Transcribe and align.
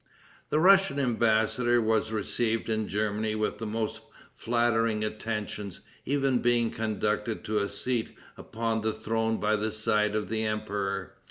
The 0.49 0.59
Russian 0.59 0.97
embassador 0.99 1.79
was 1.79 2.11
received 2.11 2.69
in 2.69 2.87
Germany 2.87 3.35
with 3.35 3.59
the 3.59 3.67
most 3.67 4.01
flattering 4.33 5.03
attentions, 5.03 5.81
even 6.07 6.39
being 6.39 6.71
conducted 6.71 7.43
to 7.43 7.59
a 7.59 7.69
seat 7.69 8.15
upon 8.35 8.81
the 8.81 8.93
throne 8.93 9.37
by 9.37 9.55
the 9.55 9.71
side 9.71 10.15
of 10.15 10.27
the 10.29 10.43
emperor. 10.43 11.13